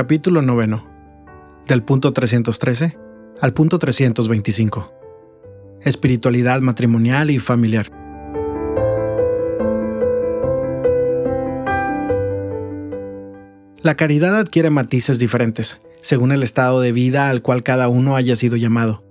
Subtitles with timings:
[0.00, 0.82] Capítulo 9.
[1.68, 2.96] Del punto 313
[3.42, 4.90] al punto 325.
[5.82, 7.90] Espiritualidad matrimonial y familiar.
[13.82, 18.36] La caridad adquiere matices diferentes, según el estado de vida al cual cada uno haya
[18.36, 19.04] sido llamado.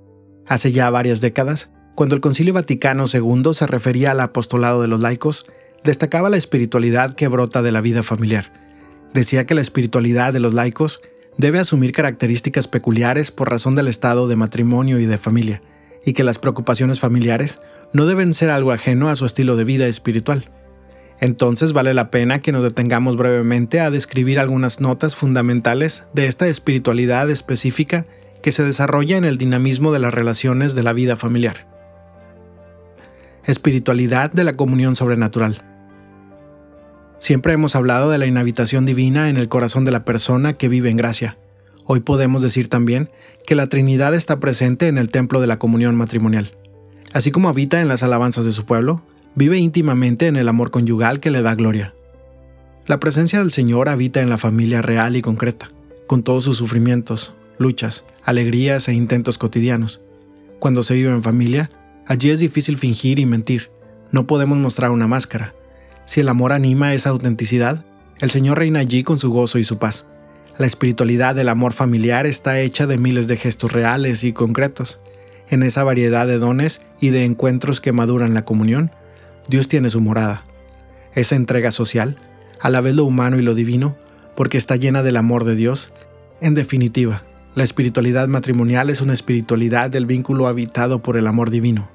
[0.47, 5.03] Hace ya varias décadas, cuando el Concilio Vaticano II se refería al apostolado de los
[5.03, 5.45] laicos,
[5.83, 8.68] destacaba la espiritualidad que brota de la vida familiar.
[9.13, 11.01] Decía que la espiritualidad de los laicos
[11.37, 15.61] debe asumir características peculiares por razón del estado de matrimonio y de familia,
[16.05, 17.59] y que las preocupaciones familiares
[17.93, 20.49] no deben ser algo ajeno a su estilo de vida espiritual.
[21.21, 26.47] Entonces vale la pena que nos detengamos brevemente a describir algunas notas fundamentales de esta
[26.47, 28.05] espiritualidad específica
[28.41, 31.67] que se desarrolla en el dinamismo de las relaciones de la vida familiar.
[33.45, 35.68] Espiritualidad de la comunión sobrenatural.
[37.19, 40.89] Siempre hemos hablado de la inhabitación divina en el corazón de la persona que vive
[40.89, 41.37] en gracia.
[41.85, 43.09] Hoy podemos decir también
[43.45, 46.55] que la Trinidad está presente en el templo de la comunión matrimonial.
[47.11, 49.01] Así como habita en las alabanzas de su pueblo,
[49.35, 51.93] vive íntimamente en el amor conyugal que le da gloria.
[52.87, 55.71] La presencia del Señor habita en la familia real y concreta,
[56.07, 59.99] con todos sus sufrimientos, luchas, alegrías e intentos cotidianos.
[60.59, 61.69] Cuando se vive en familia,
[62.07, 63.71] allí es difícil fingir y mentir.
[64.11, 65.53] No podemos mostrar una máscara.
[66.09, 67.85] Si el amor anima esa autenticidad,
[68.19, 70.07] el Señor reina allí con su gozo y su paz.
[70.57, 74.99] La espiritualidad del amor familiar está hecha de miles de gestos reales y concretos.
[75.51, 78.89] En esa variedad de dones y de encuentros que maduran la comunión,
[79.49, 80.45] Dios tiene su morada.
[81.13, 82.17] Esa entrega social,
[82.59, 83.95] a la vez lo humano y lo divino,
[84.35, 85.91] porque está llena del amor de Dios.
[86.41, 87.21] En definitiva,
[87.53, 91.87] la espiritualidad matrimonial es una espiritualidad del vínculo habitado por el amor divino.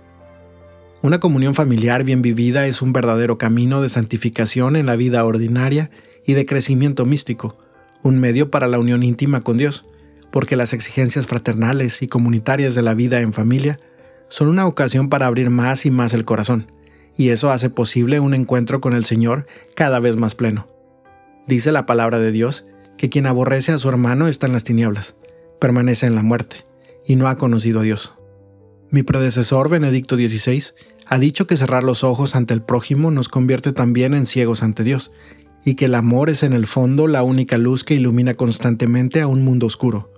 [1.05, 5.91] Una comunión familiar bien vivida es un verdadero camino de santificación en la vida ordinaria
[6.24, 7.58] y de crecimiento místico,
[8.02, 9.84] un medio para la unión íntima con Dios,
[10.33, 13.80] porque las exigencias fraternales y comunitarias de la vida en familia
[14.30, 16.73] son una ocasión para abrir más y más el corazón,
[17.18, 19.46] y eso hace posible un encuentro con el Señor
[19.77, 20.67] cada vez más pleno.
[21.46, 22.64] Dice la palabra de Dios
[22.96, 25.17] que quien aborrece a su hermano está en las tinieblas,
[25.61, 26.64] permanece en la muerte,
[27.07, 28.14] y no ha conocido a Dios.
[28.95, 30.73] Mi predecesor Benedicto XVI
[31.06, 34.84] ha dicho que cerrar los ojos ante el prójimo nos convierte también en ciegos ante
[34.84, 35.12] Dios,
[35.64, 39.26] y que el amor es en el fondo la única luz que ilumina constantemente a
[39.26, 40.12] un mundo oscuro.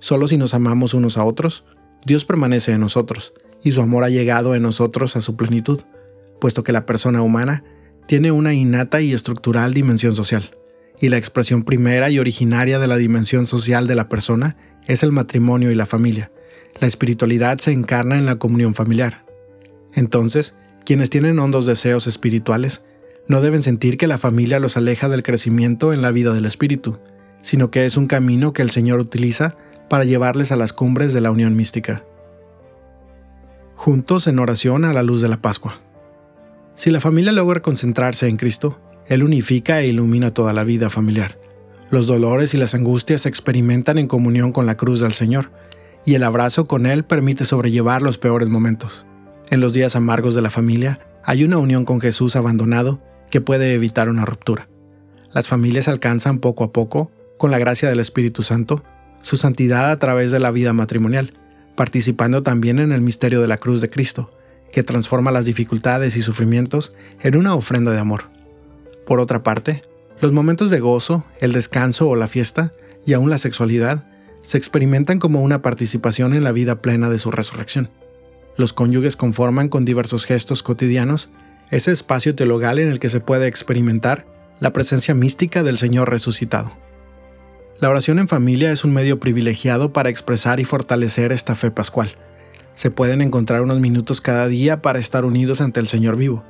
[0.00, 1.64] Solo si nos amamos unos a otros,
[2.06, 5.80] Dios permanece en nosotros, y su amor ha llegado en nosotros a su plenitud,
[6.40, 7.64] puesto que la persona humana
[8.06, 10.50] tiene una innata y estructural dimensión social,
[11.00, 14.56] y la expresión primera y originaria de la dimensión social de la persona
[14.86, 16.30] es el matrimonio y la familia.
[16.80, 19.27] La espiritualidad se encarna en la comunión familiar,
[19.98, 20.54] entonces,
[20.84, 22.82] quienes tienen hondos deseos espirituales
[23.26, 26.98] no deben sentir que la familia los aleja del crecimiento en la vida del espíritu,
[27.42, 29.56] sino que es un camino que el Señor utiliza
[29.90, 32.04] para llevarles a las cumbres de la unión mística.
[33.74, 35.80] Juntos en oración a la luz de la Pascua.
[36.74, 41.38] Si la familia logra concentrarse en Cristo, Él unifica e ilumina toda la vida familiar.
[41.90, 45.50] Los dolores y las angustias se experimentan en comunión con la cruz del Señor,
[46.04, 49.04] y el abrazo con Él permite sobrellevar los peores momentos.
[49.50, 53.00] En los días amargos de la familia, hay una unión con Jesús abandonado
[53.30, 54.68] que puede evitar una ruptura.
[55.32, 58.84] Las familias alcanzan poco a poco, con la gracia del Espíritu Santo,
[59.22, 61.32] su santidad a través de la vida matrimonial,
[61.76, 64.30] participando también en el misterio de la cruz de Cristo,
[64.70, 68.24] que transforma las dificultades y sufrimientos en una ofrenda de amor.
[69.06, 69.82] Por otra parte,
[70.20, 72.74] los momentos de gozo, el descanso o la fiesta,
[73.06, 74.04] y aún la sexualidad,
[74.42, 77.88] se experimentan como una participación en la vida plena de su resurrección.
[78.58, 81.30] Los cónyuges conforman con diversos gestos cotidianos
[81.70, 84.26] ese espacio teologal en el que se puede experimentar
[84.58, 86.72] la presencia mística del Señor resucitado.
[87.80, 92.16] La oración en familia es un medio privilegiado para expresar y fortalecer esta fe pascual.
[92.74, 96.42] Se pueden encontrar unos minutos cada día para estar unidos ante el Señor vivo,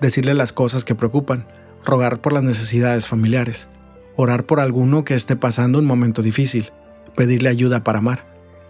[0.00, 1.46] decirle las cosas que preocupan,
[1.84, 3.68] rogar por las necesidades familiares,
[4.16, 6.70] orar por alguno que esté pasando un momento difícil,
[7.14, 8.24] pedirle ayuda para amar,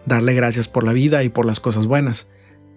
[0.07, 2.27] darle gracias por la vida y por las cosas buenas,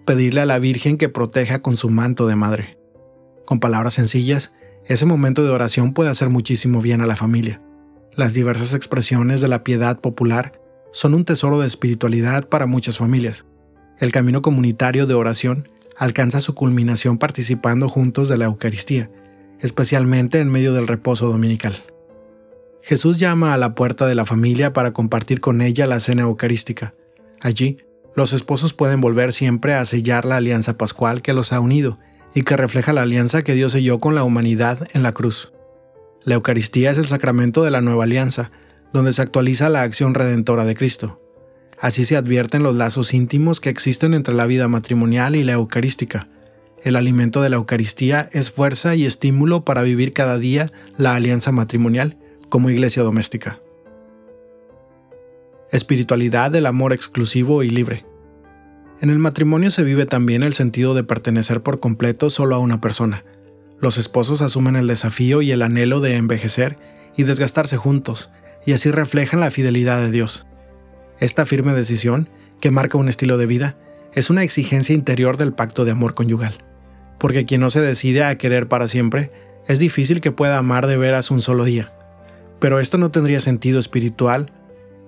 [0.06, 2.78] pedirle a la Virgen que proteja con su manto de madre.
[3.46, 4.54] Con palabras sencillas,
[4.86, 7.62] ese momento de oración puede hacer muchísimo bien a la familia.
[8.16, 10.62] Las diversas expresiones de la piedad popular
[10.92, 13.46] son un tesoro de espiritualidad para muchas familias.
[14.00, 19.10] El camino comunitario de oración alcanza su culminación participando juntos de la Eucaristía,
[19.60, 21.84] especialmente en medio del reposo dominical.
[22.82, 26.94] Jesús llama a la puerta de la familia para compartir con ella la cena eucarística.
[27.40, 27.78] Allí,
[28.16, 31.98] los esposos pueden volver siempre a sellar la alianza pascual que los ha unido
[32.36, 35.52] y que refleja la alianza que Dios selló con la humanidad en la cruz.
[36.24, 38.52] La Eucaristía es el sacramento de la nueva alianza,
[38.94, 41.20] donde se actualiza la acción redentora de Cristo.
[41.80, 46.28] Así se advierten los lazos íntimos que existen entre la vida matrimonial y la eucarística.
[46.84, 51.52] El alimento de la Eucaristía es fuerza y estímulo para vivir cada día la alianza
[51.52, 52.18] matrimonial
[52.50, 53.63] como iglesia doméstica.
[55.74, 58.06] Espiritualidad del amor exclusivo y libre.
[59.02, 62.80] En el matrimonio se vive también el sentido de pertenecer por completo solo a una
[62.80, 63.24] persona.
[63.80, 66.78] Los esposos asumen el desafío y el anhelo de envejecer
[67.18, 68.30] y desgastarse juntos,
[68.68, 70.46] y así reflejan la fidelidad de Dios.
[71.20, 72.30] Esta firme decisión,
[72.62, 73.76] que marca un estilo de vida,
[74.14, 76.64] es una exigencia interior del pacto de amor conyugal,
[77.18, 79.32] porque quien no se decide a querer para siempre,
[79.68, 81.92] es difícil que pueda amar de veras un solo día.
[82.60, 84.52] Pero esto no tendría sentido espiritual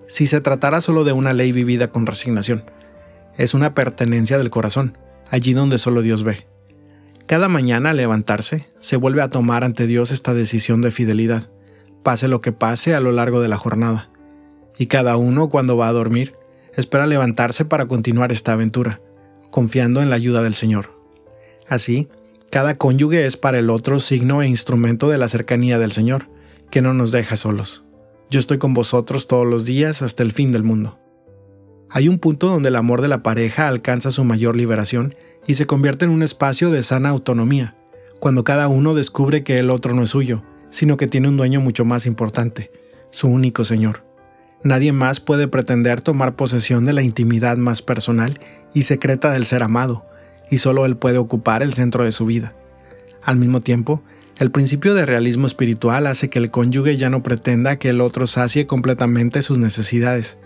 [0.07, 2.63] si se tratara solo de una ley vivida con resignación.
[3.37, 4.97] Es una pertenencia del corazón,
[5.29, 6.47] allí donde solo Dios ve.
[7.25, 11.49] Cada mañana al levantarse, se vuelve a tomar ante Dios esta decisión de fidelidad,
[12.03, 14.09] pase lo que pase a lo largo de la jornada
[14.77, 16.33] y cada uno cuando va a dormir
[16.75, 18.99] espera levantarse para continuar esta aventura,
[19.49, 20.99] confiando en la ayuda del Señor.
[21.67, 22.09] Así,
[22.49, 26.27] cada cónyuge es para el otro signo e instrumento de la cercanía del Señor,
[26.69, 27.84] que no nos deja solos.
[28.29, 30.99] Yo estoy con vosotros todos los días hasta el fin del mundo.
[31.89, 35.67] Hay un punto donde el amor de la pareja alcanza su mayor liberación y se
[35.67, 37.75] convierte en un espacio de sana autonomía,
[38.19, 41.61] cuando cada uno descubre que el otro no es suyo, sino que tiene un dueño
[41.61, 42.71] mucho más importante,
[43.11, 44.03] su único Señor.
[44.63, 48.39] Nadie más puede pretender tomar posesión de la intimidad más personal
[48.73, 50.05] y secreta del ser amado,
[50.49, 52.55] y solo él puede ocupar el centro de su vida.
[53.21, 54.01] Al mismo tiempo,
[54.37, 58.27] el principio de realismo espiritual hace que el cónyuge ya no pretenda que el otro
[58.27, 60.37] sacie completamente sus necesidades.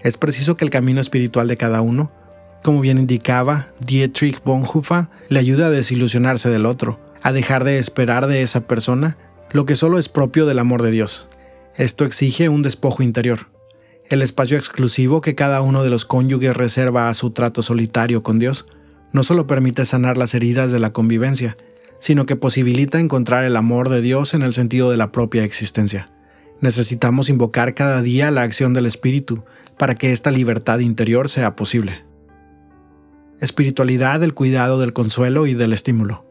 [0.00, 2.10] Es preciso que el camino espiritual de cada uno,
[2.62, 8.26] como bien indicaba Dietrich Bonhoeffer, le ayude a desilusionarse del otro, a dejar de esperar
[8.26, 9.16] de esa persona
[9.52, 11.28] lo que solo es propio del amor de Dios.
[11.76, 13.46] Esto exige un despojo interior,
[14.10, 18.40] el espacio exclusivo que cada uno de los cónyuges reserva a su trato solitario con
[18.40, 18.66] Dios
[19.12, 21.56] no solo permite sanar las heridas de la convivencia,
[22.00, 26.08] sino que posibilita encontrar el amor de Dios en el sentido de la propia existencia.
[26.60, 29.44] Necesitamos invocar cada día la acción del Espíritu
[29.78, 32.04] para que esta libertad interior sea posible.
[33.40, 36.26] Espiritualidad del cuidado del consuelo y del estímulo.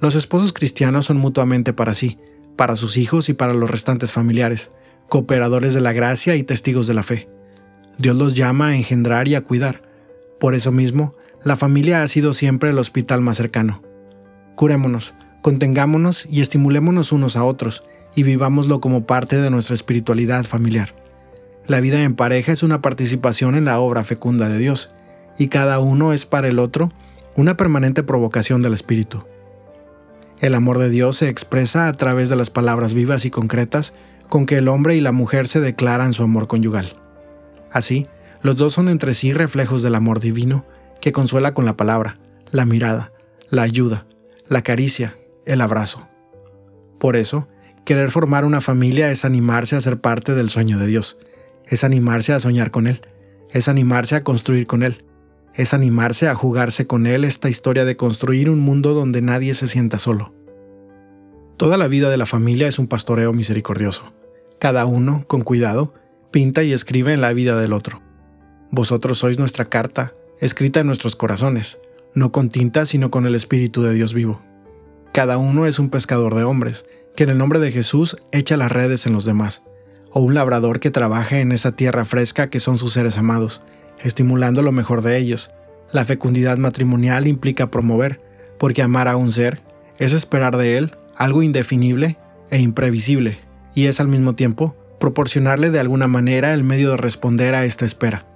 [0.00, 2.18] Los esposos cristianos son mutuamente para sí,
[2.56, 4.70] para sus hijos y para los restantes familiares
[5.10, 7.28] cooperadores de la gracia y testigos de la fe.
[7.98, 9.82] Dios los llama a engendrar y a cuidar.
[10.38, 13.82] Por eso mismo, la familia ha sido siempre el hospital más cercano.
[14.60, 17.82] Curémonos, contengámonos y estimulémonos unos a otros,
[18.14, 20.94] y vivámoslo como parte de nuestra espiritualidad familiar.
[21.66, 24.90] La vida en pareja es una participación en la obra fecunda de Dios,
[25.38, 26.92] y cada uno es para el otro
[27.36, 29.24] una permanente provocación del Espíritu.
[30.40, 33.94] El amor de Dios se expresa a través de las palabras vivas y concretas
[34.28, 36.98] con que el hombre y la mujer se declaran su amor conyugal.
[37.72, 38.08] Así,
[38.42, 40.66] los dos son entre sí reflejos del amor divino
[41.00, 42.18] que consuela con la palabra,
[42.50, 43.10] la mirada,
[43.48, 44.04] la ayuda,
[44.50, 45.16] la caricia,
[45.46, 46.08] el abrazo.
[46.98, 47.48] Por eso,
[47.84, 51.18] querer formar una familia es animarse a ser parte del sueño de Dios,
[51.66, 53.00] es animarse a soñar con Él,
[53.50, 55.04] es animarse a construir con Él,
[55.54, 59.68] es animarse a jugarse con Él esta historia de construir un mundo donde nadie se
[59.68, 60.34] sienta solo.
[61.56, 64.12] Toda la vida de la familia es un pastoreo misericordioso.
[64.58, 65.94] Cada uno, con cuidado,
[66.32, 68.02] pinta y escribe en la vida del otro.
[68.72, 71.78] Vosotros sois nuestra carta, escrita en nuestros corazones,
[72.14, 74.40] no con tinta, sino con el Espíritu de Dios vivo.
[75.12, 76.84] Cada uno es un pescador de hombres,
[77.16, 79.62] que en el nombre de Jesús echa las redes en los demás,
[80.12, 83.62] o un labrador que trabaja en esa tierra fresca que son sus seres amados,
[84.02, 85.50] estimulando lo mejor de ellos.
[85.92, 88.20] La fecundidad matrimonial implica promover,
[88.58, 89.62] porque amar a un ser
[89.98, 92.16] es esperar de él algo indefinible
[92.50, 93.38] e imprevisible,
[93.74, 97.84] y es al mismo tiempo proporcionarle de alguna manera el medio de responder a esta
[97.84, 98.26] espera.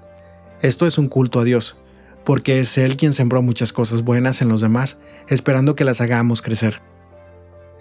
[0.62, 1.76] Esto es un culto a Dios,
[2.24, 6.42] porque es Él quien sembró muchas cosas buenas en los demás, esperando que las hagamos
[6.42, 6.80] crecer.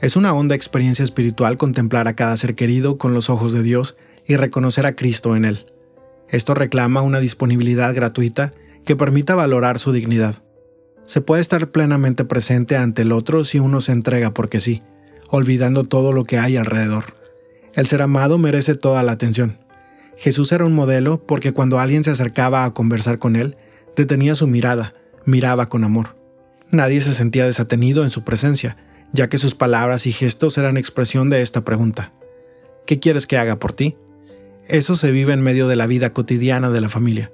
[0.01, 3.95] Es una honda experiencia espiritual contemplar a cada ser querido con los ojos de Dios
[4.25, 5.65] y reconocer a Cristo en Él.
[6.27, 8.51] Esto reclama una disponibilidad gratuita
[8.85, 10.35] que permita valorar su dignidad.
[11.05, 14.83] Se puede estar plenamente presente ante el otro si uno se entrega porque sí,
[15.29, 17.15] olvidando todo lo que hay alrededor.
[17.73, 19.59] El ser amado merece toda la atención.
[20.17, 23.57] Jesús era un modelo porque cuando alguien se acercaba a conversar con él,
[23.95, 24.93] detenía su mirada,
[25.25, 26.15] miraba con amor.
[26.71, 28.77] Nadie se sentía desatenido en su presencia,
[29.11, 32.11] ya que sus palabras y gestos eran expresión de esta pregunta.
[32.85, 33.95] ¿Qué quieres que haga por ti?
[34.67, 37.31] Eso se vive en medio de la vida cotidiana de la familia.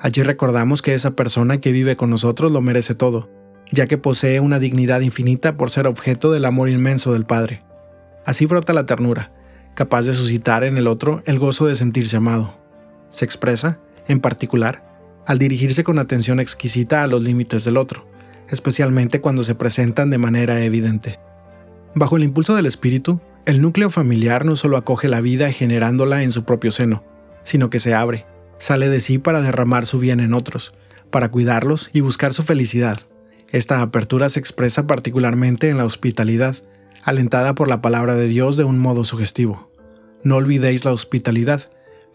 [0.00, 3.30] Allí recordamos que esa persona que vive con nosotros lo merece todo,
[3.70, 7.62] ya que posee una dignidad infinita por ser objeto del amor inmenso del Padre.
[8.24, 9.32] Así brota la ternura,
[9.74, 12.58] capaz de suscitar en el otro el gozo de sentirse amado.
[13.10, 14.89] Se expresa, en particular,
[15.30, 18.04] al dirigirse con atención exquisita a los límites del otro,
[18.48, 21.20] especialmente cuando se presentan de manera evidente.
[21.94, 26.32] Bajo el impulso del espíritu, el núcleo familiar no solo acoge la vida generándola en
[26.32, 27.04] su propio seno,
[27.44, 28.26] sino que se abre,
[28.58, 30.74] sale de sí para derramar su bien en otros,
[31.12, 32.98] para cuidarlos y buscar su felicidad.
[33.50, 36.56] Esta apertura se expresa particularmente en la hospitalidad,
[37.04, 39.70] alentada por la palabra de Dios de un modo sugestivo.
[40.24, 41.70] No olvidéis la hospitalidad.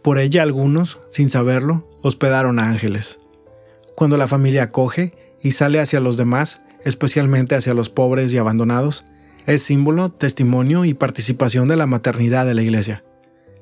[0.05, 3.17] Por ella algunos, sin saberlo, hospedaron a ángeles.
[3.95, 9.03] Cuando la familia acoge y sale hacia los demás, especialmente hacia los pobres y abandonados,
[9.47, 13.03] es símbolo, testimonio y participación de la maternidad de la Iglesia.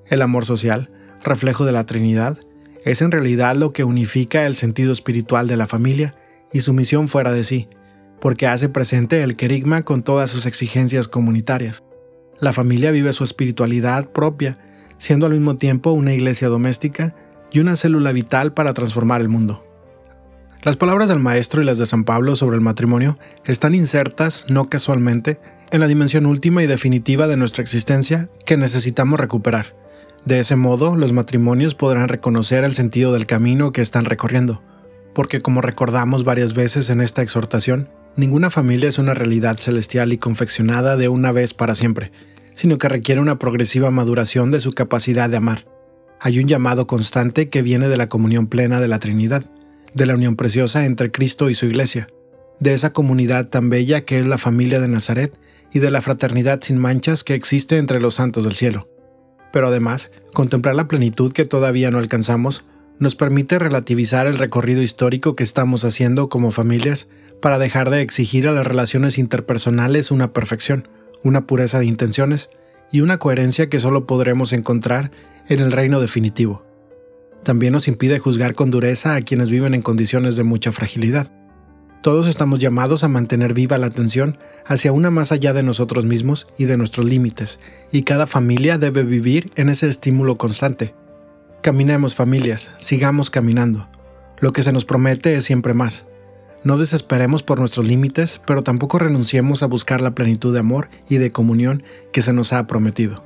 [0.05, 0.91] El amor social,
[1.23, 2.39] reflejo de la Trinidad,
[2.83, 6.13] es en realidad lo que unifica el sentido espiritual de la familia
[6.51, 7.69] y su misión fuera de sí,
[8.19, 11.85] porque hace presente el querigma con todas sus exigencias comunitarias.
[12.37, 14.59] La familia vive su espiritualidad propia,
[14.97, 17.15] siendo al mismo tiempo una iglesia doméstica
[17.51, 19.63] y una célula vital para transformar el mundo.
[20.63, 24.65] Las palabras del Maestro y las de San Pablo sobre el matrimonio están insertas, no
[24.67, 25.39] casualmente,
[25.71, 29.75] en la dimensión última y definitiva de nuestra existencia que necesitamos recuperar.
[30.23, 34.61] De ese modo, los matrimonios podrán reconocer el sentido del camino que están recorriendo,
[35.13, 40.17] porque como recordamos varias veces en esta exhortación, ninguna familia es una realidad celestial y
[40.17, 42.13] confeccionada de una vez para siempre,
[42.53, 45.65] sino que requiere una progresiva maduración de su capacidad de amar.
[46.19, 49.43] Hay un llamado constante que viene de la comunión plena de la Trinidad,
[49.93, 52.07] de la unión preciosa entre Cristo y su Iglesia,
[52.59, 55.37] de esa comunidad tan bella que es la familia de Nazaret
[55.73, 58.87] y de la fraternidad sin manchas que existe entre los santos del cielo.
[59.51, 62.63] Pero además, contemplar la plenitud que todavía no alcanzamos
[62.99, 67.07] nos permite relativizar el recorrido histórico que estamos haciendo como familias
[67.41, 70.87] para dejar de exigir a las relaciones interpersonales una perfección,
[71.23, 72.49] una pureza de intenciones
[72.91, 75.11] y una coherencia que solo podremos encontrar
[75.47, 76.65] en el reino definitivo.
[77.43, 81.31] También nos impide juzgar con dureza a quienes viven en condiciones de mucha fragilidad.
[82.01, 86.47] Todos estamos llamados a mantener viva la atención hacia una más allá de nosotros mismos
[86.57, 87.59] y de nuestros límites,
[87.91, 90.93] y cada familia debe vivir en ese estímulo constante.
[91.61, 93.87] Caminemos familias, sigamos caminando.
[94.39, 96.05] Lo que se nos promete es siempre más.
[96.63, 101.17] No desesperemos por nuestros límites, pero tampoco renunciemos a buscar la plenitud de amor y
[101.17, 103.23] de comunión que se nos ha prometido.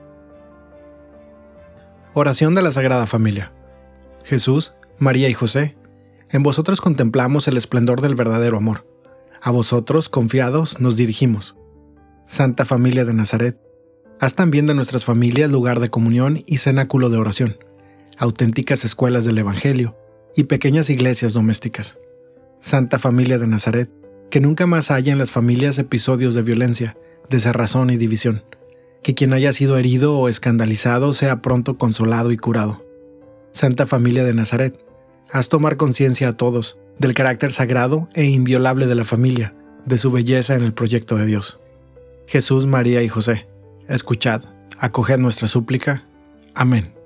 [2.13, 3.53] Oración de la Sagrada Familia.
[4.23, 5.77] Jesús, María y José,
[6.31, 8.87] en vosotros contemplamos el esplendor del verdadero amor.
[9.39, 11.55] A vosotros, confiados, nos dirigimos.
[12.25, 13.59] Santa Familia de Nazaret,
[14.19, 17.57] haz también de nuestras familias lugar de comunión y cenáculo de oración,
[18.17, 19.95] auténticas escuelas del Evangelio
[20.35, 21.99] y pequeñas iglesias domésticas.
[22.59, 23.89] Santa Familia de Nazaret,
[24.29, 26.97] que nunca más haya en las familias episodios de violencia,
[27.29, 28.43] desarrazón y división.
[29.03, 32.85] Que quien haya sido herido o escandalizado sea pronto consolado y curado.
[33.51, 34.77] Santa Familia de Nazaret,
[35.31, 40.11] haz tomar conciencia a todos del carácter sagrado e inviolable de la familia, de su
[40.11, 41.59] belleza en el proyecto de Dios.
[42.27, 43.47] Jesús, María y José,
[43.87, 44.41] escuchad,
[44.77, 46.05] acoged nuestra súplica.
[46.53, 46.96] Amén.